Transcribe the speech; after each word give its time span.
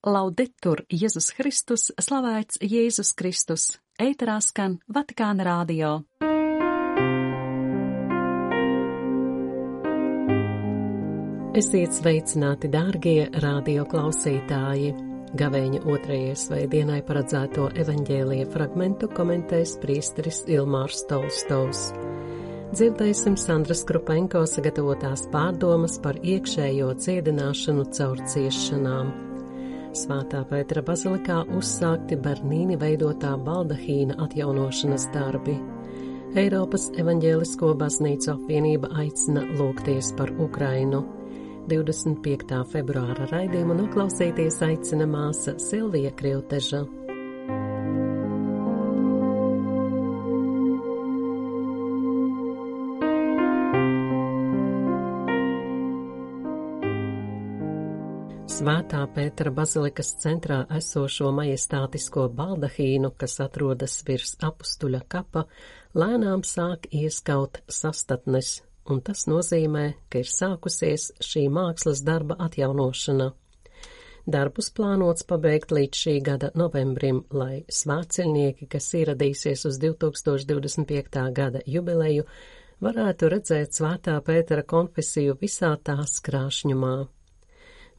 Laudetur 0.00 0.80
Jēzus 0.88 1.26
Kristus, 1.36 1.90
slavēts 2.00 2.56
Jēzus 2.64 3.10
Kristus, 3.12 3.66
ēterā 4.00 4.38
skan 4.40 4.78
Vatikāna 4.88 5.44
rādio. 5.44 5.90
Esiet 11.52 11.92
sveicināti, 11.92 12.72
dārgie 12.72 13.28
radio 13.44 13.84
klausītāji! 13.84 14.96
Gavēņa 15.36 15.84
otrajai 15.84 16.32
svētdienai 16.46 17.02
paredzēto 17.04 17.68
evaņģēlija 17.84 18.48
fragmentu 18.56 19.12
komentēs 19.12 19.76
priesteris 19.84 20.46
Ilmārs 20.48 21.04
Tolstovs. 21.12 21.90
Dzirdēsim 22.72 23.36
Sandras 23.36 23.84
Krupenko 23.84 24.48
sagatavotās 24.48 25.28
pārdomas 25.28 26.00
par 26.00 26.16
iekšējo 26.24 26.94
ciedināšanu 27.04 27.90
caur 27.92 28.30
ciešanām. 28.32 29.29
Svētā 29.90 30.44
Pētera 30.46 30.84
bazilikā 30.86 31.40
uzsākti 31.58 32.14
Bernīni 32.22 32.76
veidotā 32.78 33.32
baldahīna 33.42 34.20
atjaunošanas 34.22 35.08
darbi. 35.10 35.56
Eiropas 36.38 36.84
evaņģēlisko 37.02 37.72
baznīcu 37.80 38.30
apvienība 38.30 38.92
aicina 39.02 39.42
lūgties 39.58 40.12
par 40.14 40.30
Ukrainu. 40.38 41.02
25. 41.70 42.60
februāra 42.70 43.26
raidījumu 43.32 43.80
noklausīties 43.82 44.60
aicina 44.68 45.10
māsa 45.10 45.56
Silvija 45.58 46.14
Krilteža. 46.14 46.84
Svētā 58.60 59.06
Pētera 59.08 59.48
bazilikas 59.56 60.10
centrā 60.20 60.56
esošo 60.76 61.30
majestātisko 61.32 62.26
baldahīnu, 62.36 63.08
kas 63.16 63.38
atrodas 63.40 63.94
virs 64.04 64.34
apustuļa 64.44 64.98
kapa, 65.08 65.46
lēnām 65.96 66.42
sāk 66.44 66.84
ieskaut 66.92 67.62
sastatnes, 67.72 68.50
un 68.92 68.98
tas 69.06 69.22
nozīmē, 69.32 69.84
ka 70.12 70.20
ir 70.20 70.28
sākusies 70.28 71.06
šī 71.24 71.46
mākslas 71.48 72.02
darba 72.04 72.36
atjaunošana. 72.46 73.30
Darbus 74.28 74.68
plānots 74.76 75.24
pabeigt 75.30 75.72
līdz 75.72 76.02
šī 76.02 76.14
gada 76.26 76.50
novembrim, 76.52 77.22
lai 77.32 77.62
svētceļnieki, 77.64 78.68
kas 78.74 78.90
ieradīsies 78.98 79.64
uz 79.70 79.78
2025. 79.86 81.22
gada 81.40 81.64
jubileju, 81.64 82.28
varētu 82.84 83.32
redzēt 83.36 83.80
svētā 83.80 84.18
Pētera 84.28 84.66
konfesiju 84.74 85.38
visā 85.40 85.72
tās 85.80 86.18
krāšņumā. 86.28 86.92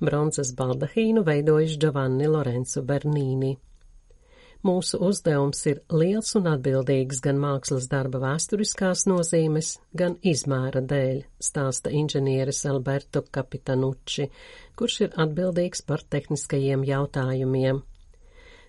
Bronzas 0.02 0.56
baldahīnu 0.58 1.22
veidojis 1.28 1.76
Giovanni 1.82 2.26
Lorenzo 2.28 2.82
Bernīni. 2.82 3.52
Mūsu 4.66 5.00
uzdevums 5.02 5.64
ir 5.70 5.80
liels 5.90 6.36
un 6.38 6.48
atbildīgs 6.52 7.22
gan 7.26 7.38
mākslas 7.42 7.88
darba 7.90 8.20
vēsturiskās 8.22 9.08
nozīmes, 9.10 9.72
gan 9.98 10.20
izmēra 10.22 10.84
dēļ, 10.86 11.24
stāsta 11.42 11.94
inženieris 11.98 12.64
Alberto 12.70 13.24
Capitanucci, 13.26 14.28
kurš 14.78 14.98
ir 15.08 15.16
atbildīgs 15.26 15.82
par 15.86 16.06
tehniskajiem 16.14 16.86
jautājumiem. 16.86 17.82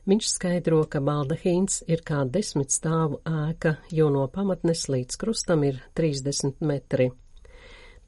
Viņš 0.09 0.31
skaidro, 0.35 0.83
ka 0.91 1.01
baldahīns 1.05 1.83
ir 1.87 2.01
kā 2.09 2.25
desmit 2.25 2.73
stāvu 2.75 3.21
ēka, 3.29 3.77
jo 3.93 4.09
no 4.11 4.25
pamatnes 4.33 4.89
līdz 4.91 5.21
krustam 5.21 5.63
ir 5.69 5.85
30 5.97 6.65
metri. 6.67 7.13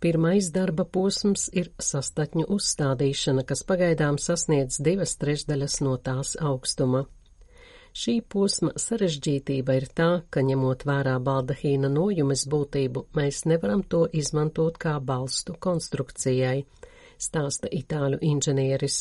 Pirmais 0.01 0.51
darba 0.53 0.85
posms 0.85 1.49
ir 1.53 1.71
sastatņu 1.81 2.47
uzstādīšana, 2.57 3.45
kas 3.49 3.63
pagaidām 3.69 4.19
sasniedz 4.21 4.81
divas 4.85 5.17
trešdaļas 5.21 5.81
no 5.87 5.97
tās 5.97 6.35
augstuma. 6.41 7.05
Šī 7.95 8.17
posma 8.27 8.73
sarežģītība 8.75 9.75
ir 9.79 9.85
tā, 9.95 10.09
ka 10.35 10.43
ņemot 10.43 10.83
vērā 10.89 11.15
baldahīna 11.23 11.87
nojumes 11.95 12.43
būtību, 12.51 13.05
mēs 13.15 13.45
nevaram 13.47 13.85
to 13.87 14.01
izmantot 14.21 14.81
kā 14.83 14.97
balstu 14.99 15.55
konstrukcijai, 15.67 16.65
stāsta 17.27 17.71
itāļu 17.71 18.19
inženieris. 18.33 18.97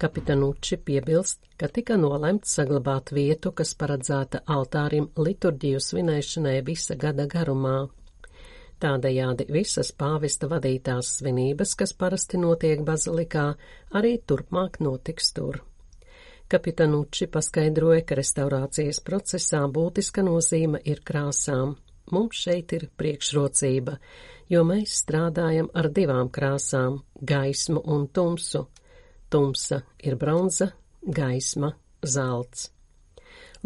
Kapitanuči 0.00 0.78
piebilst, 0.88 1.42
ka 1.60 1.68
tika 1.68 1.98
nolemts 2.00 2.56
saglabāt 2.56 3.12
vietu, 3.12 3.52
kas 3.52 3.74
paredzēta 3.76 4.40
altārim 4.56 5.10
liturģiju 5.18 5.80
svinēšanai 5.90 6.56
visa 6.64 6.96
gada 6.96 7.26
garumā. 7.26 7.76
Tādējādi 8.78 9.48
visas 9.50 9.88
pāvesta 9.90 10.46
vadītās 10.50 11.16
svinības, 11.18 11.74
kas 11.80 11.92
parasti 11.98 12.38
notiek 12.38 12.84
bazilikā, 12.86 13.48
arī 13.98 14.12
turpmāk 14.22 14.78
notiks 14.84 15.32
tur. 15.34 15.58
Kapitanuči 16.48 17.26
paskaidroja, 17.26 18.04
ka 18.06 18.16
restaurācijas 18.20 19.02
procesā 19.04 19.64
būtiska 19.68 20.22
nozīme 20.24 20.80
ir 20.86 21.02
krāsām. 21.04 21.74
Mums 22.14 22.38
šeit 22.46 22.72
ir 22.72 22.86
priekšrocība, 22.96 23.98
jo 24.48 24.62
mēs 24.64 24.94
strādājam 25.02 25.68
ar 25.74 25.90
divām 25.92 26.30
krāsām- 26.30 27.02
gaismu 27.32 27.82
un 27.84 28.08
tumsu. 28.08 28.66
Tumsa 29.28 29.82
ir 29.98 30.16
bronza, 30.16 30.72
gaisma- 31.02 31.74
zelts. 32.14 32.70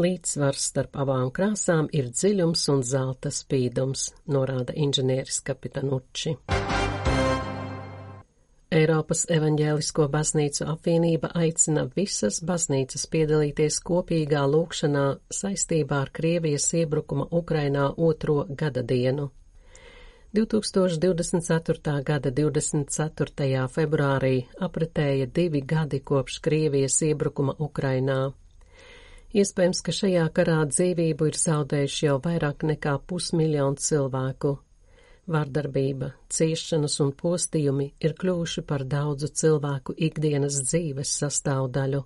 Līdzsvars 0.01 0.71
starp 0.71 0.97
abām 1.03 1.29
krāsām 1.37 1.89
ir 1.93 2.07
dziļums 2.09 2.63
un 2.73 2.81
zelta 2.81 3.29
spīdums, 3.29 4.07
norāda 4.25 4.73
inženieris 4.73 5.43
Kapitanuči. 5.45 6.33
Eiropas 8.73 9.27
evaņģēlisko 9.29 10.07
baznīcu 10.09 10.65
apvienība 10.73 11.29
aicina 11.37 11.85
visas 11.93 12.41
baznīcas 12.41 13.05
piedalīties 13.13 13.77
kopīgā 13.85 14.47
lūkšanā 14.49 15.05
saistībā 15.29 16.01
ar 16.07 16.13
Krievijas 16.17 16.73
iebrukuma 16.81 17.29
Ukrainā 17.29 17.91
otro 17.93 18.47
gada 18.49 18.81
dienu. 18.81 19.29
2024. 20.33 21.99
gada 22.01 22.31
24. 22.33 23.67
februārī 23.69 24.37
apritēja 24.57 25.29
divi 25.29 25.61
gadi 25.61 26.01
kopš 26.01 26.41
Krievijas 26.41 27.03
iebrukuma 27.05 27.61
Ukrainā. 27.61 28.33
Iespējams, 29.33 29.79
ka 29.81 29.93
šajā 29.97 30.27
karā 30.37 30.59
dzīvību 30.69 31.31
ir 31.31 31.37
zaudējuši 31.41 32.05
jau 32.05 32.19
vairāk 32.21 32.67
nekā 32.69 32.99
pusmiljonu 33.09 33.81
cilvēku. 33.81 34.51
Vārdarbība, 35.33 36.11
ciešanas 36.29 36.99
un 37.01 37.13
postījumi 37.17 37.87
ir 38.05 38.13
kļuvuši 38.19 38.65
par 38.69 38.85
daudzu 38.85 39.31
cilvēku 39.41 39.95
ikdienas 40.09 40.59
dzīves 40.67 41.15
sastāvdaļu. 41.23 42.03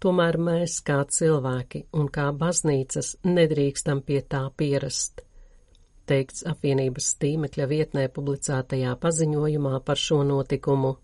Tomēr 0.00 0.38
mēs, 0.38 0.78
kā 0.86 1.02
cilvēki 1.18 1.82
un 1.98 2.08
kā 2.14 2.28
baznīcas, 2.32 3.16
nedrīkstam 3.26 4.00
pie 4.06 4.22
tā 4.22 4.44
pierast. 4.56 5.24
Teikts 6.08 6.46
apvienības 6.48 7.10
tīmekļa 7.20 7.66
vietnē 7.68 8.06
publicētajā 8.14 8.94
paziņojumā 9.02 9.82
par 9.84 10.00
šo 10.00 10.22
notikumu. 10.24 10.94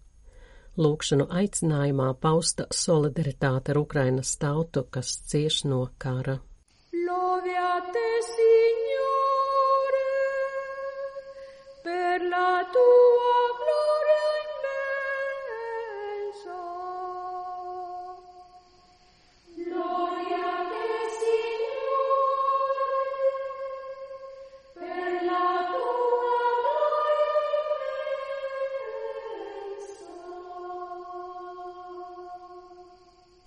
Lūkšanu 0.74 1.28
aicinājumā 1.30 2.08
pausta 2.18 2.66
solidaritāte 2.74 3.70
ar 3.74 3.78
Ukrainas 3.78 4.32
tautu, 4.42 4.82
kas 4.90 5.12
cieš 5.30 5.60
no 5.70 5.84
kara. 6.02 6.40
Loviate, 7.06 8.06
Signore, 8.30 10.08
per 11.86 12.26
la 12.32 12.48
tua 12.74 13.23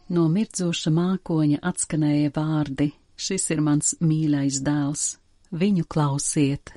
No 0.07 0.29
mirdzoša 0.31 0.91
mākoņa 0.95 1.59
atskanēja 1.67 2.31
vārdi: 2.35 2.93
Šis 3.19 3.49
ir 3.51 3.61
mans 3.65 3.95
mīļais 3.99 4.61
dēls, 4.63 5.17
viņu 5.51 5.83
klausiet! 5.89 6.71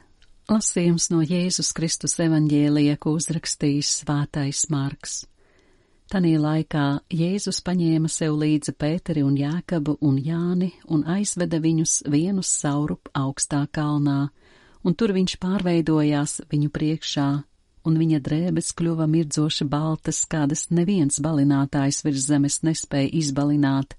Lasījums 0.50 1.12
no 1.12 1.20
Jēzus 1.22 1.70
Kristus 1.76 2.16
evaņģēlija, 2.18 2.96
ko 2.98 3.12
uzrakstījis 3.14 3.90
svētais 4.00 4.64
Marks. 4.72 5.20
Tanī 6.10 6.32
laikā 6.42 7.04
Jēzus 7.14 7.60
paņēma 7.62 8.10
sev 8.10 8.34
līdzi 8.40 8.74
Pēteri 8.74 9.22
un 9.22 9.36
Jākabu 9.38 9.94
un 10.02 10.16
Jāni 10.18 10.72
un 10.90 11.04
aizveda 11.06 11.60
viņus 11.62 12.00
vienu 12.10 12.42
saurup 12.42 13.12
augstā 13.14 13.60
kalnā, 13.70 14.24
un 14.82 14.98
tur 14.98 15.14
viņš 15.14 15.36
pārveidojās 15.38 16.40
viņu 16.50 16.72
priekšā, 16.74 17.28
un 17.84 17.96
viņa 18.00 18.20
drēbes 18.26 18.72
kļuva 18.76 19.06
mirdzoši 19.10 19.66
baltas, 19.70 20.24
kādas 20.24 20.68
neviens 20.70 21.20
balinātājs 21.20 22.02
virs 22.04 22.26
zemes 22.28 22.60
nespēja 22.66 23.10
izbalināt, 23.22 23.96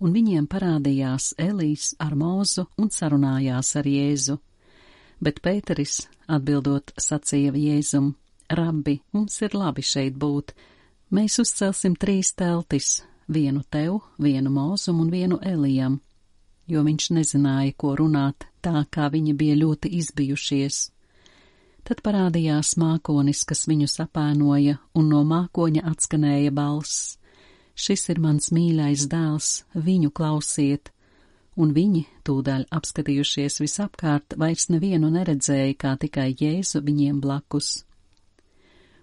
un 0.00 0.12
viņiem 0.12 0.48
parādījās 0.50 1.34
Elīs 1.38 1.92
ar 1.98 2.16
mūzu 2.18 2.66
un 2.78 2.90
sarunājās 2.90 3.76
ar 3.78 3.86
Jēzu. 3.86 4.38
Bet 5.22 5.38
Pēteris, 5.42 6.08
atbildot, 6.26 6.92
sacīja 6.98 7.54
Jēzum: 7.54 8.14
Rabbi, 8.50 9.00
mums 9.12 9.38
ir 9.42 9.54
labi 9.54 9.82
šeit 9.86 10.18
būt, 10.18 10.54
Mēs 11.12 11.34
uzcelsim 11.42 11.92
trīs 12.00 12.30
teltis- 12.32 13.02
vienu 13.36 13.60
tev, 13.68 13.98
vienu 14.18 14.48
mūzum 14.50 15.00
un 15.02 15.10
vienu 15.10 15.36
Elijam, 15.44 16.00
jo 16.66 16.80
viņš 16.86 17.08
nezināja, 17.12 17.74
ko 17.76 17.90
runāt, 17.96 18.46
tā 18.62 18.86
kā 18.88 19.10
viņi 19.12 19.34
bija 19.36 19.56
ļoti 19.60 19.90
izbijušies. 19.98 20.90
Tad 21.82 22.02
parādījās 22.06 22.76
mākonis, 22.78 23.42
kas 23.48 23.66
viņus 23.66 23.98
apēnoja, 24.04 24.78
un 24.94 25.08
no 25.10 25.22
mākoņa 25.26 25.84
atskanēja 25.92 26.54
balss: 26.54 27.16
Šis 27.74 28.08
ir 28.14 28.20
mans 28.22 28.52
mīļais 28.54 29.08
dēls, 29.10 29.52
viņu 29.74 30.12
klausiet! 30.14 30.92
Un 31.60 31.74
viņi, 31.76 32.06
tūdaļ 32.24 32.68
apskatījušies 32.72 33.60
visapkārt, 33.60 34.38
vairs 34.40 34.70
nevienu 34.72 35.10
neredzēja, 35.12 35.74
kā 35.76 35.96
tikai 36.00 36.30
Jēzu 36.32 36.80
viņiem 36.86 37.20
blakus 37.20 37.82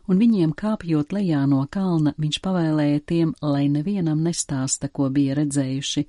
un 0.09 0.17
viņiem 0.17 0.55
kāpjot 0.57 1.13
lejā 1.13 1.43
no 1.49 1.61
kalna, 1.71 2.15
viņš 2.17 2.39
pavēlēja 2.41 3.01
tiem, 3.11 3.33
lai 3.45 3.67
nevienam 3.69 4.23
nestāsta, 4.25 4.89
ko 4.89 5.09
bija 5.13 5.37
redzējuši, 5.37 6.05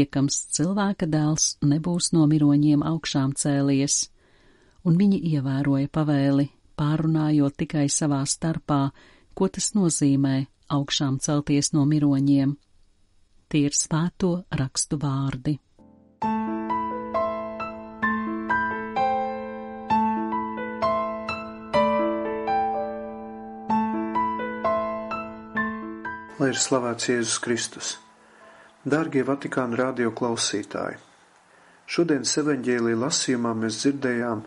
iekams 0.00 0.38
cilvēka 0.56 1.08
dēls 1.12 1.56
nebūs 1.60 2.12
no 2.16 2.24
miroņiem 2.30 2.84
augšām 2.92 3.36
cēlies. 3.36 4.06
Un 4.82 4.98
viņi 4.98 5.20
ievēroja 5.34 5.90
pavēli, 5.94 6.48
pārunājot 6.78 7.58
tikai 7.62 7.86
savā 7.92 8.22
starpā, 8.26 8.88
ko 9.34 9.48
tas 9.48 9.72
nozīmē 9.76 10.36
augšām 10.74 11.20
celties 11.22 11.72
no 11.76 11.84
miroņiem. 11.86 12.56
Tie 13.48 13.66
ir 13.68 13.76
svēto 13.76 14.40
rakstu 14.50 14.98
vārdi. 14.98 15.58
lai 26.42 26.48
ir 26.50 26.58
slavēts 26.58 27.06
Jēzus 27.06 27.38
Kristus. 27.38 27.88
Dārgie 28.82 29.22
Vatikāna 29.22 29.76
radio 29.78 30.10
klausītāji! 30.10 30.96
Šodienas 31.86 32.32
evaņģēlī 32.40 32.96
lasījumā 32.98 33.52
mēs 33.60 33.78
dzirdējām, 33.84 34.42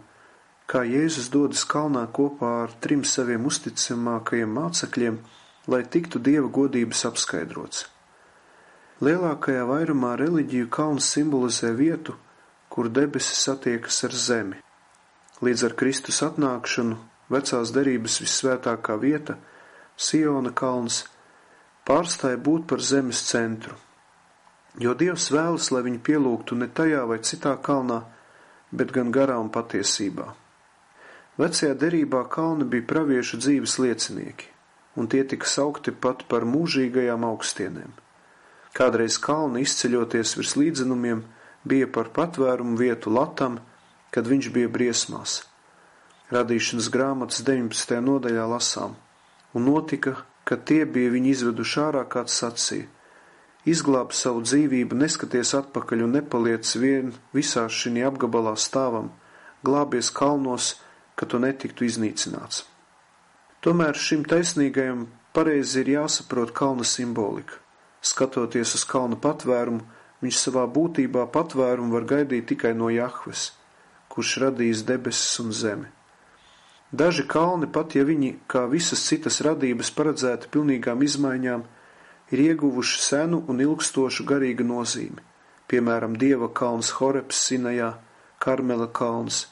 kā 0.69 0.81
Jēzus 0.87 1.29
dodas 1.33 1.63
kalnā 1.69 2.05
kopā 2.09 2.51
ar 2.63 2.75
trim 2.81 3.03
saviem 3.05 3.45
uzticamākajiem 3.45 4.53
mācekļiem, 4.57 5.19
lai 5.69 5.81
tiktu 5.95 6.21
Dieva 6.21 6.49
godības 6.49 7.05
apskaidrots. 7.09 7.85
Lielākajā 9.05 9.65
vairumā 9.67 10.13
reliģiju 10.17 10.69
kalns 10.71 11.09
simbolizē 11.11 11.73
vietu, 11.75 12.15
kur 12.69 12.89
debesis 12.89 13.43
satiekas 13.45 14.03
ar 14.07 14.15
zemi. 14.15 14.61
Līdz 15.43 15.65
ar 15.67 15.75
Kristus 15.77 16.21
atnākšanu 16.25 16.97
vecās 17.29 17.73
derības 17.75 18.21
vissvētākā 18.23 18.95
vieta, 19.01 19.35
Siona 19.95 20.51
kalns, 20.51 21.03
pārstāja 21.87 22.39
būt 22.47 22.65
par 22.71 22.81
zemes 22.83 23.21
centru. 23.29 23.75
Jo 24.79 24.95
Dievs 24.97 25.29
vēlas, 25.31 25.69
lai 25.71 25.85
viņi 25.85 26.01
pielūgtu 26.03 26.57
ne 26.59 26.67
tajā 26.67 27.05
vai 27.07 27.21
citā 27.23 27.53
kalnā, 27.67 28.01
bet 28.71 28.91
gan 28.95 29.13
garā 29.15 29.37
un 29.39 29.51
patiesībā. 29.51 30.33
Vecajā 31.41 31.75
derībā 31.75 32.23
kalni 32.31 32.67
bija 32.71 32.87
praviešu 32.87 33.39
dzīves 33.43 33.77
liecinieki, 33.83 34.51
un 34.95 35.09
tie 35.11 35.23
tika 35.27 35.47
saukti 35.51 35.91
pat 35.91 36.23
par 36.31 36.47
mūžīgajām 36.47 37.25
augstienēm. 37.27 37.95
Kādreiz 38.75 39.17
kalni 39.23 39.63
izceļoties 39.65 40.35
virs 40.39 40.55
līdzenumiem 40.59 41.25
bija 41.67 41.87
par 41.87 42.11
patvērumu 42.15 42.77
vietu 42.79 43.11
Latam, 43.11 43.59
kad 44.11 44.27
viņš 44.27 44.51
bija 44.55 44.71
briesmās. 44.71 45.41
Radīšanas 46.31 46.87
grāmatas 46.91 47.43
19. 47.47 47.99
nodaļā 48.03 48.47
lasām, 48.49 48.95
un 49.53 49.67
notika, 49.67 50.15
Kad 50.45 50.67
tie 50.69 50.83
bija 50.85 51.09
viņu 51.09 51.31
izveduši 51.33 51.79
ārā, 51.81 52.03
kāds 52.05 52.37
sacīja: 52.37 52.85
Izglāb 53.65 54.11
savu 54.13 54.43
dzīvību, 54.45 54.93
neskaties 55.01 55.55
atpakaļ 55.57 56.03
un 56.05 56.11
nepaliec 56.19 56.69
vien 56.77 57.15
visā 57.33 57.65
šī 57.65 58.03
apgabalā 58.05 58.53
stāvam, 58.61 59.09
glābies 59.65 60.11
kalnos, 60.13 60.75
ka 61.15 61.25
tu 61.25 61.39
netiktu 61.39 61.87
iznīcināts. 61.87 62.63
Tomēr 63.65 63.97
šim 63.97 64.25
taisnīgajam 64.29 65.07
pareizi 65.33 65.81
ir 65.81 65.91
jāsaprot 65.95 66.53
kalna 66.55 66.85
simbolika. 66.85 67.57
Skatoties 68.05 68.75
uz 68.77 68.83
kalna 68.85 69.17
patvērumu, 69.17 69.81
viņš 70.21 70.41
savā 70.41 70.65
būtībā 70.69 71.25
patvērumu 71.33 71.95
var 71.97 72.05
gaidīt 72.11 72.45
tikai 72.51 72.75
no 72.77 72.91
Jahves, 72.93 73.49
kurš 74.13 74.37
radījis 74.43 74.83
debesis 74.85 75.39
un 75.41 75.49
zemi. 75.51 75.89
Daži 76.95 77.25
kalni, 77.27 77.67
pat 77.67 77.95
ja 77.97 78.05
viņi, 78.07 78.35
kā 78.47 78.67
visas 78.71 79.01
citas 79.09 79.41
radības, 79.43 79.89
paredzēti 79.97 80.51
pilnīgām 80.53 81.01
izmaiņām, 81.03 81.65
ir 82.31 82.43
ieguvuši 82.45 83.01
senu 83.01 83.41
un 83.51 83.59
ilgstošu 83.65 84.23
garīgu 84.29 84.63
nozīmi, 84.63 85.25
piemēram, 85.67 86.15
Dieva 86.21 86.47
kalns 86.53 86.93
Horeps 86.99 87.41
Sinajā, 87.47 87.95
Karmela 88.39 88.87
kalns, 88.87 89.47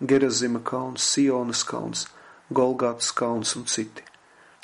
Gerazima 0.00 0.60
kalns, 0.62 1.02
Sionas 1.10 1.64
kalns, 1.66 2.06
Golgātas 2.54 3.10
kalns 3.10 3.56
un 3.58 3.64
citi. 3.66 4.04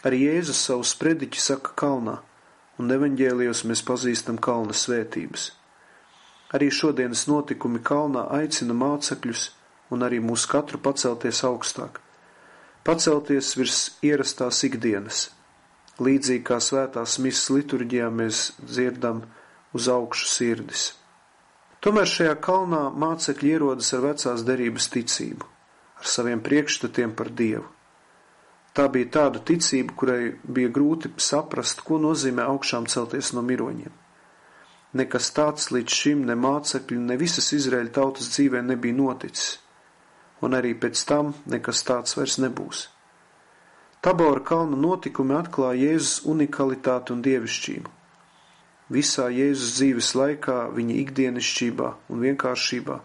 Arī 0.06 0.20
Jēzus 0.28 0.60
savu 0.68 0.86
sprediķi 0.86 1.42
saka 1.42 1.72
kalnā, 1.74 2.20
un 2.78 2.94
evaņģēlijos 2.94 3.64
mēs 3.66 3.82
pazīstam 3.82 4.38
kalna 4.38 4.76
svētības. 4.78 5.48
Arī 6.54 6.70
šodienas 6.70 7.26
notikumi 7.26 7.82
kalnā 7.82 8.28
aicina 8.38 8.78
mācekļus 8.78 9.48
un 9.90 10.06
arī 10.06 10.22
mūs 10.22 10.46
katru 10.46 10.78
pacelties 10.78 11.42
augstāk, 11.42 11.98
pacelties 12.86 13.56
virs 13.58 13.80
ierastās 14.06 14.62
ikdienas. 14.70 15.30
Līdzīgi 15.98 16.46
kā 16.46 16.62
svētās 16.62 17.18
misas 17.18 17.50
liturģijā 17.50 18.06
mēs 18.10 18.52
dzirdam 18.62 19.24
uz 19.74 19.90
augšu 19.90 20.30
sirdis. 20.30 20.92
Tomēr 21.84 22.08
šajā 22.08 22.34
kalnā 22.44 22.82
mācekļi 23.02 23.50
ierodas 23.56 23.90
ar 23.96 24.04
vecās 24.06 24.44
derības 24.48 24.88
ticību, 24.94 25.48
ar 26.00 26.12
saviem 26.16 26.40
priekšstatiem 26.44 27.12
par 27.18 27.28
Dievu. 27.40 27.66
Tā 28.74 28.88
bija 28.90 29.10
tāda 29.18 29.42
ticība, 29.50 29.94
kurai 29.94 30.22
bija 30.44 30.70
grūti 30.74 31.12
saprast, 31.20 31.84
ko 31.86 32.00
nozīmē 32.02 32.46
augšām 32.54 32.88
celties 32.90 33.34
no 33.36 33.44
miroņiem. 33.44 33.92
Nekas 34.98 35.28
tāds 35.36 35.68
līdz 35.74 36.00
šim 36.00 36.24
ne 36.26 36.38
mācekļu, 36.38 37.02
ne 37.10 37.18
visas 37.20 37.52
Izraēļa 37.54 37.94
tautas 38.00 38.32
dzīvē 38.32 38.64
nebija 38.64 38.96
noticis 38.96 39.58
un 40.44 40.56
arī 40.58 40.74
pēc 40.76 41.02
tam 41.08 41.32
nekas 41.50 41.82
tāds 41.88 42.16
vairs 42.18 42.36
nebūs. 42.42 42.88
Tabora 44.04 44.42
kalna 44.44 44.76
notikumi 44.76 45.36
atklāja 45.38 45.88
Jēzus 45.88 46.24
unikalitāti 46.28 47.14
un 47.14 47.22
dievišķību. 47.24 47.92
Visā 48.94 49.26
Jēzus 49.32 49.78
dzīves 49.78 50.12
laikā, 50.14 50.58
viņa 50.76 50.98
ikdienišķībā 51.02 51.88
un 52.12 52.22
vienkāršībā, 52.22 52.98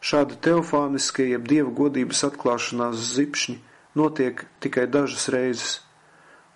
šāda 0.00 0.38
teofāniskie 0.46 1.30
jeb 1.32 1.48
dieva 1.50 1.72
godības 1.80 2.22
atklāšanās 2.30 3.00
zipšņi 3.16 3.56
notiek 3.98 4.44
tikai 4.62 4.86
dažas 4.86 5.26
reizes, 5.32 5.80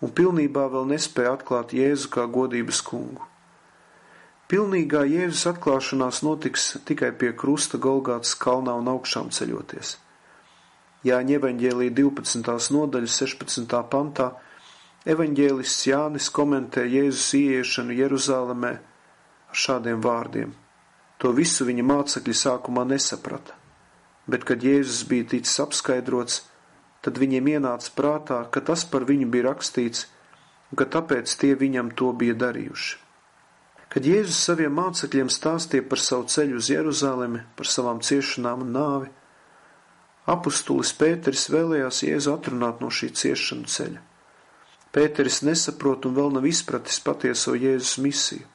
un 0.00 0.12
pilnībā 0.14 0.68
vēl 0.72 0.86
nespēja 0.92 1.34
atklāt 1.38 1.74
Jēzu 1.76 2.12
kā 2.14 2.28
godības 2.30 2.82
kungu. 2.86 3.26
Pilnīgā 4.50 5.04
Jēzus 5.06 5.46
atklāšanās 5.52 6.24
notiks 6.26 6.72
tikai 6.86 7.12
pie 7.14 7.30
krusta 7.38 7.78
Golgātas 7.78 8.32
kalnā 8.34 8.74
un 8.80 8.88
augšām 8.90 9.28
ceļoties. 9.30 9.96
Jāņa 11.06 11.36
evaņģēlī 11.38 11.86
12. 11.96 12.56
nodaļas 12.74 13.18
16. 13.22 13.76
pantā 13.92 14.32
evaņģēlists 15.08 15.86
Jānis 15.88 16.28
komentē 16.34 16.84
Jēzus 16.84 17.32
ieiešanu 17.38 17.96
Jeruzālēmē 17.96 18.72
ar 18.76 19.56
šādiem 19.64 20.02
vārdiem. 20.04 20.52
To 21.20 21.32
visu 21.36 21.64
viņa 21.68 21.84
mācekļi 21.84 22.34
sākumā 22.36 22.84
nesaprata, 22.88 23.56
bet, 24.28 24.44
kad 24.48 24.64
Jēzus 24.64 25.06
bija 25.08 25.28
ticis 25.34 25.60
apskaidrots, 25.64 26.42
tad 27.00 27.20
viņiem 27.20 27.48
ienāca 27.56 27.92
prātā, 27.96 28.40
ka 28.52 28.60
tas 28.60 28.84
par 28.84 29.06
viņu 29.08 29.28
bija 29.32 29.50
rakstīts 29.50 30.06
un 30.70 30.80
ka 30.80 30.88
tāpēc 30.96 31.32
tie 31.40 31.54
viņam 31.56 31.94
to 31.96 32.12
bija 32.12 32.36
darījuši. 32.40 32.98
Kad 33.90 34.06
Jēzus 34.06 34.44
saviem 34.46 34.76
mācekļiem 34.76 35.32
stāstīja 35.32 35.88
par 35.88 35.98
savu 35.98 36.28
ceļu 36.30 36.60
uz 36.60 36.68
Jeruzalemi, 36.70 37.40
par 37.56 37.66
savām 37.66 38.04
ciešanām 38.04 38.62
un 38.68 38.70
nāvi, 38.76 39.10
apustulis 40.30 40.92
Pēteris 40.94 41.48
vēlējās 41.50 42.04
Jēzu 42.06 42.36
atrunāt 42.36 42.84
no 42.84 42.92
šī 42.92 43.10
ciešanu 43.16 43.66
ceļa. 43.66 44.09
Pēteris 44.90 45.42
nesaprot 45.46 46.08
un 46.08 46.16
vēl 46.16 46.32
nav 46.34 46.46
izpratis 46.50 46.98
patieso 47.04 47.54
Jēzus 47.54 47.98
misiju. 48.02 48.46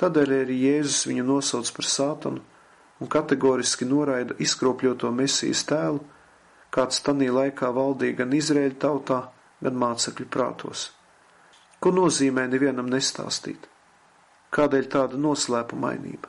Tādēļ 0.00 0.30
arī 0.38 0.56
Jēzus 0.62 1.02
viņu 1.10 1.26
nosauc 1.28 1.68
par 1.76 1.88
sātanu 1.88 2.40
un 3.00 3.10
kategoriski 3.12 3.88
noraida 3.88 4.36
izkropļoto 4.40 5.10
mesijas 5.12 5.66
tēlu, 5.68 6.00
kāds 6.72 7.02
tanī 7.04 7.28
laikā 7.32 7.68
valdīja 7.76 8.22
gan 8.22 8.32
Izrēļa 8.36 8.78
tautā, 8.80 9.20
gan 9.60 9.76
mācekļu 9.76 10.26
prātos. 10.32 10.86
Ko 11.80 11.92
nozīmē 11.92 12.46
nevienam 12.48 12.88
nestāstīt? 12.92 13.68
Kādēļ 14.52 14.88
tāda 14.92 15.20
noslēpumainība? 15.20 16.28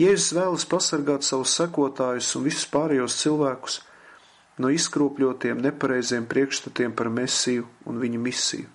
Jēzus 0.00 0.32
vēlas 0.36 0.68
pasargāt 0.68 1.24
savus 1.24 1.56
sekotājus 1.56 2.32
un 2.36 2.44
visus 2.48 2.68
pārējos 2.68 3.16
cilvēkus 3.22 3.80
no 4.58 4.70
izkropļotiem, 4.70 5.62
nepareiziem 5.64 6.26
priekšstatiem 6.30 6.94
par 6.94 7.10
mesiju 7.10 7.66
un 7.88 7.98
viņa 8.02 8.20
misiju. 8.22 8.70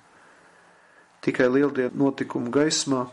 Tikai 1.23 1.49
lieldienu 1.51 1.95
notikumu 1.99 2.51
gaismā 2.51 3.05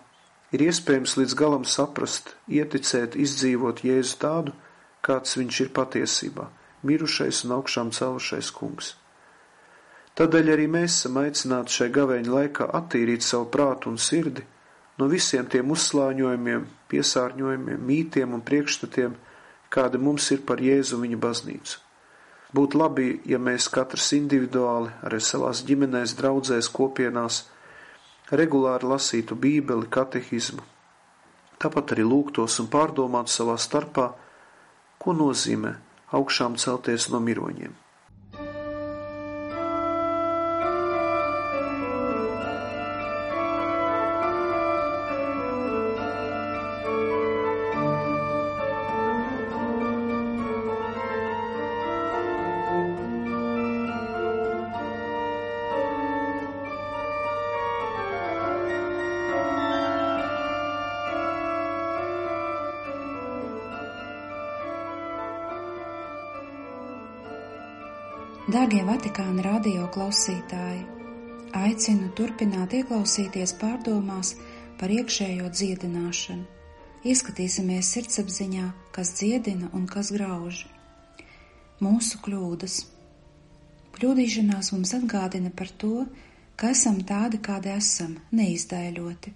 ir 0.54 0.66
iespējams 0.68 1.16
līdz 1.20 1.34
galam 1.38 1.64
saprast, 1.66 2.34
ieticēt, 2.48 3.18
izdzīvot 3.18 3.82
Jēzu 3.86 4.20
tādu, 4.22 4.54
kāds 5.02 5.36
viņš 5.38 5.60
ir 5.64 5.72
patiesībā- 5.74 6.46
mirušais 6.86 7.44
un 7.44 7.56
augšām 7.58 7.90
celšais 7.90 8.50
kungs. 8.50 8.94
Tādēļ 10.16 10.52
arī 10.54 10.66
mēs 10.66 10.92
esam 10.96 11.18
aicināti 11.20 11.74
šai 11.76 11.90
gavēņa 11.92 12.30
laikā 12.38 12.70
attīrīt 12.72 13.22
savu 13.22 13.50
prātu 13.50 13.90
un 13.92 13.98
sirdi 13.98 14.42
no 14.98 15.08
visiem 15.08 15.46
tiem 15.46 15.70
uzslāņojumiem, 15.70 16.66
piesārņojumiem, 16.88 17.82
mītiem 17.90 18.32
un 18.32 18.40
priekšstatiem, 18.40 19.16
kāda 19.68 20.00
mums 20.00 20.30
ir 20.30 20.40
par 20.48 20.56
Jēzu 20.56 21.00
viņa 21.02 21.18
baznīcu. 21.20 21.85
Būtu 22.54 22.78
labi, 22.78 23.08
ja 23.26 23.38
mēs 23.42 23.66
katrs 23.72 24.12
individuāli, 24.14 24.92
arī 25.02 25.18
savās 25.20 25.64
ģimenēs, 25.66 26.14
draudzēs, 26.18 26.68
kopienās, 26.70 27.40
regulāri 28.30 28.86
lasītu 28.86 29.34
bībeli, 29.34 29.88
katehismu, 29.90 30.62
tāpat 31.58 31.96
arī 31.96 32.06
lūgtos 32.06 32.60
un 32.62 32.70
pārdomātu 32.70 33.34
savā 33.34 33.56
starpā, 33.58 34.12
ko 35.02 35.16
nozīmē 35.16 35.74
augšām 36.14 36.54
celties 36.60 37.10
no 37.10 37.20
miroņiem. 37.20 37.74
Dārgie 68.56 68.86
Vatikāna 68.88 69.42
radio 69.44 69.82
klausītāji, 69.92 70.84
aicinu 71.58 72.06
turpināt 72.16 72.72
ieklausīties 72.78 73.50
pārdomās 73.60 74.30
par 74.80 74.94
iekšējo 74.94 75.50
dziedināšanu. 75.58 76.46
Ieskatīsimies 77.04 77.90
sirdsapziņā, 77.92 78.70
kas 78.96 79.10
dziedina 79.18 79.68
un 79.76 79.84
kas 79.90 80.08
grauž. 80.16 80.62
Mūsu 81.84 82.22
kļūdas. 82.24 82.78
Kļūdīšanās 83.98 84.72
mums 84.72 84.94
atgādina 85.02 85.52
par 85.60 85.74
to, 85.84 86.06
ka 86.56 86.72
esam 86.72 87.02
tādi, 87.12 87.42
kādi 87.50 87.74
esam, 87.74 88.16
neizdēļoti. 88.40 89.34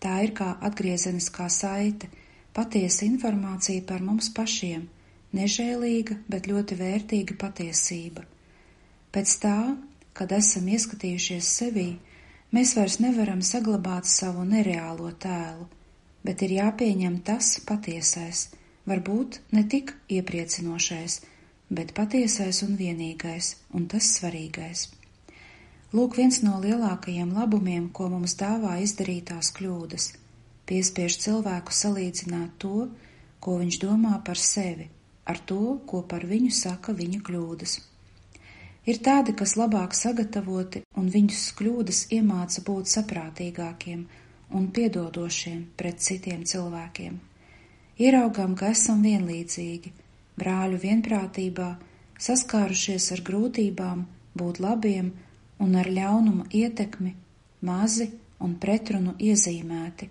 Tā 0.00 0.14
ir 0.24 0.32
kā 0.40 0.54
atgriezeniskā 0.70 1.50
saite, 1.52 2.08
patiesa 2.56 3.04
informācija 3.10 3.84
par 3.92 4.08
mums 4.08 4.32
pašiem– 4.40 4.88
nežēlīga, 5.36 6.22
bet 6.32 6.48
ļoti 6.48 6.80
vērtīga 6.80 7.40
patiesība. 7.44 8.24
Pēc 9.18 9.32
tā, 9.42 9.74
kad 10.14 10.30
esam 10.30 10.68
ieskatījušies 10.70 11.46
sevī, 11.56 11.88
mēs 12.54 12.76
vairs 12.78 13.00
nevaram 13.02 13.40
saglabāt 13.42 14.06
savu 14.06 14.44
nereālo 14.46 15.08
tēlu, 15.24 15.64
bet 16.22 16.44
ir 16.46 16.54
jāpieņem 16.54 17.16
tas 17.26 17.48
patiesais, 17.66 18.44
varbūt 18.86 19.40
ne 19.58 19.64
tik 19.72 19.90
iepriecinošais, 20.18 21.16
bet 21.80 21.90
patiesais 21.96 22.62
un 22.68 22.78
vienīgais, 22.78 23.48
un 23.74 23.88
tas 23.90 24.12
svarīgais. 24.20 24.84
Lūk, 25.98 26.14
viens 26.22 26.38
no 26.46 26.62
lielākajiem 26.62 27.34
labumiem, 27.40 27.90
ko 27.90 28.06
mums 28.14 28.38
dāvā 28.38 28.76
izdarītās 28.86 29.50
kļūdas, 29.58 30.12
piespiež 30.70 31.18
cilvēku 31.26 31.74
salīdzināt 31.74 32.54
to, 32.62 32.86
ko 33.42 33.58
viņš 33.64 33.82
domā 33.82 34.14
par 34.22 34.38
sevi 34.38 34.86
ar 35.26 35.42
to, 35.42 35.80
ko 35.90 36.06
par 36.06 36.22
viņu 36.22 36.54
saka 36.54 36.94
viņa 36.94 37.26
kļūdas. 37.26 37.80
Ir 38.88 39.00
tādi, 39.04 39.34
kas 39.36 39.52
labāk 39.60 39.92
sagatavoti 39.96 40.80
un 40.96 41.08
viņus 41.12 41.42
kļūdas 41.58 41.98
iemāca 42.16 42.62
būt 42.64 42.88
saprātīgākiem 42.94 44.04
un 44.56 44.68
piedodošiem 44.72 45.58
pret 45.76 46.00
citiem 46.00 46.46
cilvēkiem. 46.48 47.18
Ieraugām, 48.00 48.54
ka 48.56 48.70
esam 48.72 49.02
vienlīdzīgi, 49.04 49.92
brāļu 50.40 50.78
vienprātībā, 50.84 51.68
saskārušies 52.28 53.10
ar 53.16 53.24
grūtībām, 53.26 54.06
būt 54.38 54.62
labiem 54.64 55.10
un 55.60 55.76
ar 55.82 55.90
ļaunuma 55.98 56.46
ietekmi, 56.54 57.12
mazi 57.68 58.08
un 58.40 58.54
pretrunu 58.62 59.16
iezīmēti, 59.18 60.08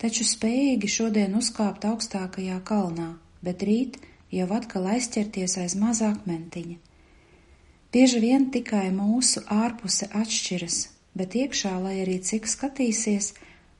taču 0.00 0.24
spējīgi 0.30 0.90
šodien 0.96 1.36
uzkāpt 1.42 1.84
augstākajā 1.90 2.62
kalnā, 2.72 3.10
bet 3.42 3.68
rīt 3.68 4.00
jau 4.32 4.48
atkal 4.56 4.88
aizķerties 4.94 5.58
aiz 5.66 5.76
mazā 5.84 6.14
akmentiņa. 6.14 6.80
Bieži 7.94 8.18
vien 8.18 8.48
tikai 8.50 8.88
mūsu 8.90 9.44
ārpuse 9.54 10.08
atšķiras, 10.20 10.78
bet 11.14 11.36
iekšā, 11.38 11.76
lai 11.78 12.00
arī 12.02 12.16
cik 12.26 12.48
skatīsies, 12.50 13.28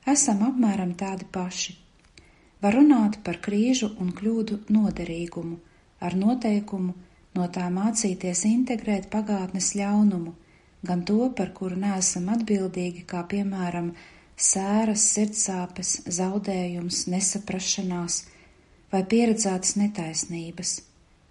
esam 0.07 0.45
apmēram 0.47 0.93
tādi 1.01 1.27
paši. 1.37 1.75
Var 2.63 2.77
runāt 2.79 3.17
par 3.25 3.41
krīžu 3.43 3.89
un 3.99 4.13
kļūdu 4.15 4.61
noderīgumu, 4.71 5.57
ar 5.99 6.15
noteikumu 6.15 6.95
no 7.35 7.49
tā 7.57 7.67
mācīties 7.75 8.45
integrēt 8.47 9.11
pagātnes 9.11 9.73
ļaunumu, 9.75 10.31
gan 10.87 11.03
to, 11.03 11.19
par 11.35 11.51
kuru 11.59 11.75
neesam 11.83 12.31
atbildīgi, 12.37 13.03
kā 13.11 13.27
piemēram 13.27 13.91
sēras, 14.39 15.09
sirdsāpes, 15.11 15.95
zaudējums, 16.07 17.03
nesaprašanās, 17.11 18.23
vai 18.95 19.03
pieredzētas 19.11 19.75
netaisnības, 19.83 20.77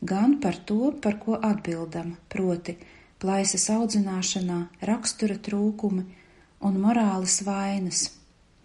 gan 0.04 0.38
par 0.40 0.56
to, 0.68 0.92
par 1.02 1.18
ko 1.18 1.38
atbildam, 1.40 2.16
proti 2.28 2.76
plaisas 3.20 3.66
audzināšanā, 3.72 4.58
rakstura 4.84 5.38
trūkumi 5.40 6.04
un 6.64 6.78
morāles 6.80 7.40
vainas, 7.46 8.10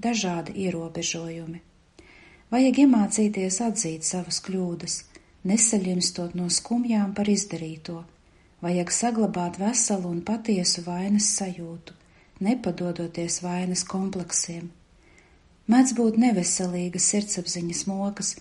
dažādi 0.03 0.55
ierobežojumi. 0.65 1.61
Vajag 2.49 2.81
iemācīties 2.83 3.59
atzīt 3.61 4.07
savas 4.07 4.39
kļūdas, 4.45 4.95
nesaļinstot 5.47 6.35
no 6.35 6.49
skumjām 6.51 7.13
par 7.15 7.29
izdarīto, 7.31 8.01
vajag 8.65 8.91
saglabāt 8.91 9.59
veselu 9.61 10.09
un 10.09 10.23
patiesu 10.25 10.83
vainas 10.87 11.29
sajūtu, 11.37 11.95
nepadodoties 12.43 13.39
vainas 13.45 13.85
kompleksiem. 13.87 14.67
Mēdz 15.69 15.93
būt 15.95 16.17
neveselīgas 16.17 17.11
sirdsapziņas 17.13 17.85
mokas, 17.87 18.33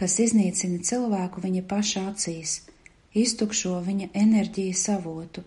kas 0.00 0.16
iznīcina 0.24 0.80
cilvēku 0.88 1.42
viņa 1.44 1.62
paša 1.68 2.06
acīs, 2.10 2.60
iztukšo 3.12 3.76
viņa 3.84 4.08
enerģijas 4.16 4.86
avotu, 4.94 5.44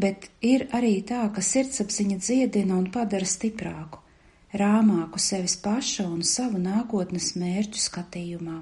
bet 0.00 0.26
ir 0.42 0.66
arī 0.76 0.96
tā, 1.06 1.22
ka 1.34 1.44
sirdsapziņa 1.44 2.18
dziedina 2.18 2.78
un 2.80 2.90
padara 2.90 3.28
stiprāku, 3.28 4.00
rāmāku 4.62 5.22
sevis 5.22 5.56
paša 5.62 6.08
un 6.08 6.26
savu 6.26 6.58
nākotnes 6.58 7.34
mērķu 7.38 7.82
skatījumā. 7.86 8.58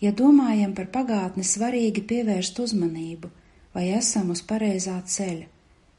Ja 0.00 0.12
domājam 0.16 0.72
par 0.76 0.88
pagātni, 0.94 1.44
svarīgi 1.44 2.04
pievērst 2.08 2.60
uzmanību, 2.62 3.28
vai 3.74 3.90
esam 3.96 4.30
uz 4.32 4.40
pareizā 4.46 4.96
ceļa, 5.04 5.48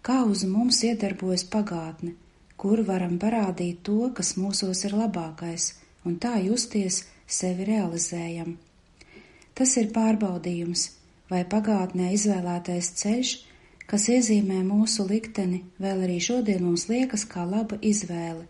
kā 0.02 0.24
uz 0.26 0.46
mums 0.50 0.82
iedarbojas 0.88 1.44
pagātne, 1.52 2.16
kur 2.58 2.82
varam 2.88 3.20
parādīt 3.22 3.84
to, 3.86 4.10
kas 4.18 4.36
mūsos 4.38 4.86
ir 4.88 4.96
labākais, 4.98 5.74
un 6.06 6.18
tā 6.24 6.38
justies, 6.42 7.04
sevi 7.32 7.68
realizējam. 7.70 8.58
Tas 9.58 9.76
ir 9.80 9.92
pārbaudījums, 9.96 10.90
vai 11.32 11.44
pagātnē 11.48 12.12
izvēlētais 12.16 12.92
ceļš, 13.02 13.32
kas 13.92 14.08
iezīmē 14.12 14.62
mūsu 14.68 15.06
likteni, 15.08 15.64
vēl 15.82 16.06
arī 16.08 16.20
šodien 16.24 16.64
mums 16.64 16.88
liekas 16.92 17.26
kā 17.28 17.44
laba 17.48 17.80
izvēle, 17.84 18.46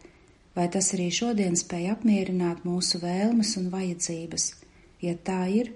vai 0.55 0.67
tas 0.73 0.91
arī 0.95 1.09
šodien 1.13 1.57
spēj 1.57 1.91
apmierināt 1.95 2.65
mūsu 2.67 3.01
vēlmes 3.01 3.55
un 3.61 3.69
vajadzības. 3.73 4.49
Ja 5.01 5.15
tā 5.17 5.45
ir, 5.49 5.71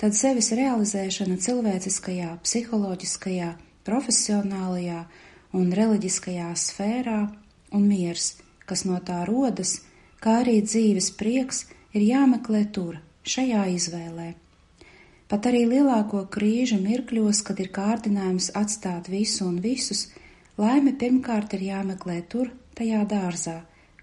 tad 0.00 0.16
sevis 0.16 0.50
realizēšana 0.56 1.38
cilvēciskajā, 1.40 2.34
psiholoģiskajā, 2.44 3.54
profesionālajā 3.86 5.04
un 5.56 5.70
reliģiskajā 5.72 6.50
sfērā 6.60 7.20
un 7.76 7.88
miers, 7.88 8.34
kas 8.68 8.84
no 8.84 8.98
tā 9.00 9.22
rodas, 9.28 9.78
kā 10.20 10.42
arī 10.42 10.58
dzīves 10.64 11.12
prieks, 11.16 11.64
ir 11.96 12.04
jāmeklē 12.04 12.66
tur, 12.76 12.98
šajā 13.26 13.64
izvēlē. 13.76 14.28
Pat 15.26 15.48
arī 15.50 15.64
lielāko 15.66 16.22
krīžu 16.30 16.78
mirkļos, 16.82 17.40
kad 17.46 17.58
ir 17.62 17.72
kārdinājums 17.74 18.52
atstāt 18.54 19.08
visu 19.10 19.48
un 19.48 19.58
visus, 19.64 20.06
laime 20.60 20.92
pirmkārt 21.00 21.56
ir 21.58 21.66
jāmeklē 21.66 22.20
tur, 22.30 22.52
tajā 22.78 23.02
dārzā, 23.10 23.56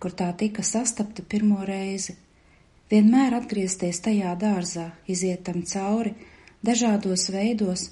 kur 0.03 0.11
tā 0.19 0.27
tika 0.35 0.65
sastapta 0.67 1.23
pirmo 1.23 1.61
reizi. 1.69 2.17
Vienmēr 2.91 3.37
atgriezties 3.37 4.01
tajā 4.03 4.33
dārzā, 4.41 4.89
iziet 5.07 5.45
tam 5.47 5.63
cauri, 5.69 6.11
dažādos 6.65 7.29
veidos, 7.31 7.87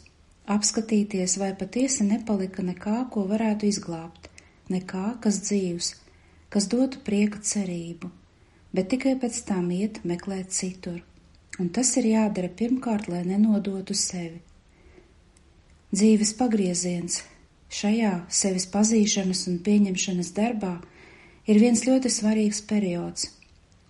apskatīties, 0.51 1.37
vai 1.39 1.53
patiesi 1.55 2.03
nepalika 2.09 2.65
nekā, 2.67 2.97
ko 3.13 3.23
varētu 3.31 3.69
izglābt, 3.69 4.27
nekā, 4.73 5.05
kas 5.23 5.39
dzīvs, 5.47 5.93
kas 6.51 6.67
dotu 6.67 6.99
prieka 7.07 7.39
cerību, 7.39 8.11
bet 8.75 8.91
tikai 8.93 9.15
pēc 9.19 9.41
tam 9.47 9.71
iet 9.75 10.01
meklēt 10.07 10.53
citur, 10.55 11.01
un 11.59 11.69
tas 11.75 11.91
ir 11.99 12.07
jādara 12.11 12.49
pirmkārt, 12.61 13.09
lai 13.11 13.23
nenodotu 13.27 13.95
sevi. 13.97 14.39
Dzīves 15.91 16.31
pagrieziens 16.39 17.19
šajā 17.71 18.13
sevis 18.31 18.67
pazīšanas 18.71 19.43
un 19.51 19.59
pieņemšanas 19.65 20.31
darbā 20.37 20.77
ir 21.51 21.59
viens 21.59 21.83
ļoti 21.87 22.11
svarīgs 22.11 22.61
periods. 22.69 23.27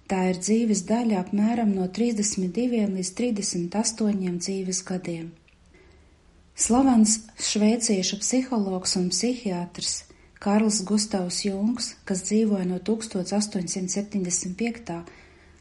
Tā 0.09 0.25
ir 0.31 0.41
dzīves 0.41 0.81
daļa 0.89 1.21
apmēram 1.21 1.71
no 1.77 1.85
32 1.87 2.87
līdz 2.95 3.11
38 3.19 4.39
dzīves 4.41 4.81
gadiem. 4.87 5.29
Slavens 6.57 7.19
šveiciešu 7.39 8.19
psihologs 8.19 8.97
un 8.99 9.07
psihiatrs 9.13 10.01
Karls 10.41 10.81
Gustavs 10.81 11.43
Jungs, 11.45 11.91
kas 12.01 12.25
dzīvoja 12.25 12.65
no 12.65 12.81
1875. 12.81 15.05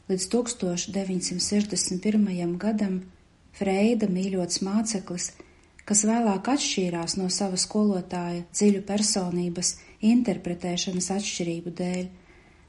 līdz 0.09 0.25
1961. 0.33 2.57
gadam, 2.57 3.05
Freida 3.53 4.09
mīļots 4.09 4.65
māceklis, 4.65 5.37
kas 5.85 6.01
vēlāk 6.09 6.49
atšķīrās 6.55 7.21
no 7.21 7.29
sava 7.29 7.61
skolotāja 7.61 8.49
dziļu 8.55 8.81
personības 8.89 9.77
interpretēšanas 10.01 11.13
atšķirību 11.19 11.71
dēļ, 11.77 12.09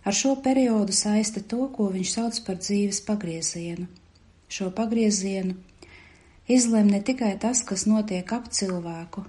ar 0.03 0.13
šo 0.21 0.35
periodu 0.43 0.91
saista 0.91 1.39
to, 1.39 1.71
ko 1.71 1.87
viņš 1.95 2.09
sauc 2.17 2.35
par 2.43 2.59
dzīves 2.59 2.99
pagriezienu. 3.07 3.87
Šo 4.51 4.67
pagriezienu 4.75 5.55
izlem 6.51 6.91
ne 6.91 6.99
tikai 6.99 7.39
tas, 7.39 7.63
kas 7.63 7.87
notiek 7.87 8.27
ap 8.35 8.51
cilvēku, 8.51 9.23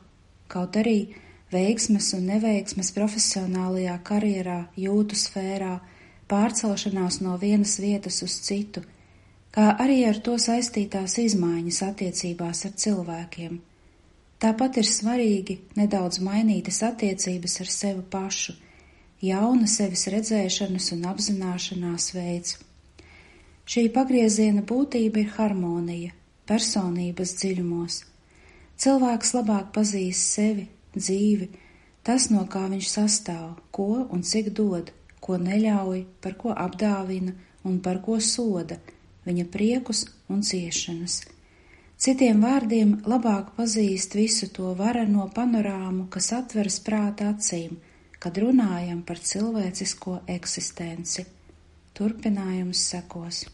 kaut 0.51 0.75
arī 0.83 1.15
veiksmes 1.53 2.13
un 2.17 2.27
neveiksmes 2.33 2.93
profesionālajā 2.97 3.99
karjerā, 4.07 4.59
jūtu 4.77 5.19
sfērā, 5.19 5.77
pārcelšanās 6.31 7.21
no 7.25 7.37
vienas 7.41 7.77
vietas 7.83 8.23
uz 8.25 8.39
citu, 8.47 8.83
kā 9.53 9.75
arī 9.85 10.03
ar 10.09 10.19
to 10.25 10.39
saistītās 10.41 11.19
izmaiņas 11.21 11.83
attiecībās 11.91 12.65
ar 12.69 12.75
cilvēkiem. 12.85 13.61
Tāpat 14.43 14.81
ir 14.81 14.89
svarīgi 14.89 15.59
nedaudz 15.79 16.19
mainītas 16.25 16.81
attiecības 16.83 17.61
ar 17.63 17.69
sevi 17.71 18.03
pašu, 18.11 18.57
jauna 19.23 19.69
sevis 19.71 20.09
redzēšanas 20.11 20.89
un 20.97 21.05
apzināšanās 21.13 22.09
veids. 22.17 22.57
Šī 23.63 23.87
pagrieziena 23.95 24.65
būtība 24.67 25.23
ir 25.23 25.31
harmonija, 25.37 26.11
personības 26.51 27.37
dziļumos. 27.39 28.01
Cilvēks 28.83 29.35
labāk 29.37 29.71
pazīst 29.77 30.35
sevi, 30.35 30.67
dzīvi, 30.97 31.49
tas, 32.07 32.29
no 32.31 32.47
kā 32.51 32.67
viņš 32.73 32.89
sastāv, 32.89 33.47
ko 33.71 34.07
un 34.11 34.25
cik 34.27 34.51
dod, 34.57 34.93
ko 35.23 35.39
neļauj, 35.39 36.05
par 36.21 36.35
ko 36.41 36.55
apdāvina 36.55 37.35
un 37.69 37.79
par 37.85 38.03
ko 38.03 38.19
soda, 38.21 38.79
viņa 39.27 39.47
priekus 39.55 40.07
un 40.29 40.43
ciešanas. 40.43 41.23
Citiem 42.03 42.41
vārdiem 42.43 42.97
labāk 43.07 43.53
pazīst 43.55 44.17
visu 44.19 44.49
to 44.51 44.73
vareno 44.79 45.29
panorāmu, 45.37 46.09
kas 46.11 46.33
atveras 46.35 46.81
prāta 46.83 47.29
acīm, 47.31 47.77
kad 48.19 48.39
runājam 48.43 49.05
par 49.07 49.23
cilvēcisko 49.23 50.17
eksistenci. 50.35 51.27
Turpinājums 51.95 52.83
sekos. 52.91 53.45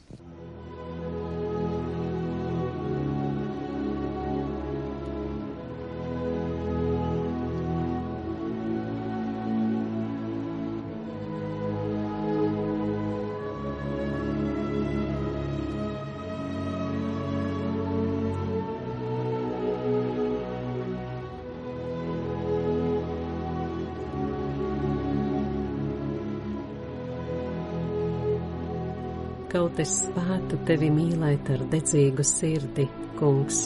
Kaut 29.48 29.78
es 29.80 29.94
spētu 30.02 30.58
tevi 30.68 30.90
mīlēt 30.92 31.46
ar 31.54 31.62
dedzīgu 31.72 32.24
sirdi, 32.26 32.84
kungs, 33.16 33.62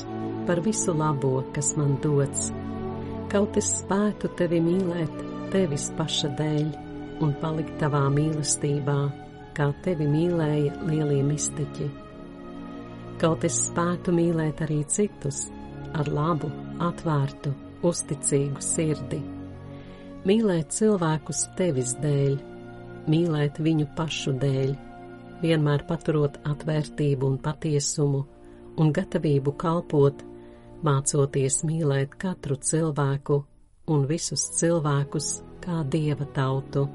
par 0.47 0.61
visu 0.63 0.93
labo, 0.95 1.41
kas 1.57 1.73
man 1.75 1.97
dots. 2.05 2.53
Kaut 3.33 3.59
es 3.59 3.73
spētu 3.81 4.31
tevi 4.39 4.61
mīlēt 4.63 5.25
tevis 5.51 5.89
paša 5.99 6.31
dēļ 6.39 6.69
un 7.27 7.33
palikt 7.41 7.75
tavā 7.81 8.05
mīlestībā, 8.15 8.95
kā 9.59 9.67
tevi 9.83 10.07
mīlēja 10.07 10.77
lielie 10.87 11.19
mistiķi. 11.27 11.89
Kaut 13.19 13.43
es 13.51 13.59
spētu 13.67 14.15
mīlēt 14.15 14.63
arī 14.63 14.85
citus 14.87 15.49
ar 15.99 16.07
labu, 16.15 16.53
atvērtu, 16.79 17.57
uzticīgu 17.91 18.63
sirdi. 18.63 19.19
Mīlēt 20.31 20.71
cilvēkus 20.79 21.43
tevis 21.59 21.99
dēļ, 22.07 22.39
mīlēt 23.11 23.59
viņu 23.67 23.91
pašu 23.99 24.39
dēļ 24.47 24.79
vienmēr 25.43 25.85
paturot 25.89 26.39
atvērtību 26.49 27.29
un 27.29 27.39
patiesumu 27.43 28.23
un 28.81 28.93
gatavību 28.97 29.55
kalpot, 29.61 30.23
mācoties 30.87 31.63
mīlēt 31.69 32.17
katru 32.21 32.57
cilvēku 32.57 33.43
un 33.93 34.07
visus 34.09 34.47
cilvēkus 34.59 35.33
kā 35.63 35.83
dieva 35.91 36.27
tautu. 36.35 36.87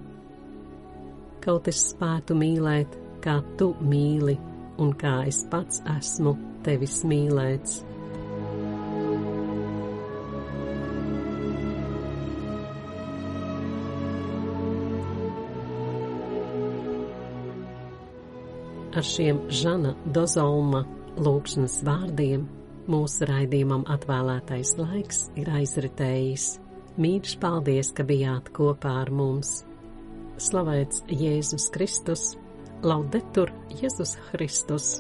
Kaut 1.44 1.68
es 1.72 1.84
spētu 1.94 2.36
mīlēt, 2.36 2.98
kā 3.24 3.40
tu 3.60 3.74
mīli 3.82 4.36
un 4.82 4.92
kā 5.00 5.22
es 5.30 5.44
pats 5.52 5.82
esmu 5.98 6.36
tevis 6.66 7.02
mīlēts. 7.08 7.82
Ar 18.98 19.06
šiem 19.06 19.44
Žana 19.54 19.92
Dozolma 20.10 20.80
lūkšanas 21.22 21.76
vārdiem 21.86 22.48
mūsu 22.90 23.28
raidījumam 23.30 23.84
atvēlētais 23.94 24.72
laiks 24.80 25.20
ir 25.38 25.52
aizritējis. 25.54 26.48
Mīļš 26.98 27.36
paldies, 27.44 27.92
ka 27.94 28.08
bijāt 28.10 28.50
kopā 28.58 28.96
ar 29.04 29.14
mums! 29.14 29.60
Slavēts 30.42 31.06
Jēzus 31.14 31.70
Kristus, 31.78 32.26
laudetur 32.82 33.54
Jēzus 33.84 34.18
Kristus! 34.32 34.96